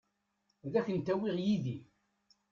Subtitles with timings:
[0.65, 1.77] Ad kent-awiɣ yid-i.